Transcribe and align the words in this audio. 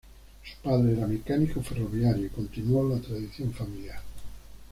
Su 0.43 0.67
padre 0.67 0.93
era 0.93 1.05
mecánico 1.05 1.61
ferroviario 1.61 2.25
y 2.25 2.29
continuó 2.29 2.89
la 2.89 2.99
tradición 2.99 3.53
familiar. 3.53 4.01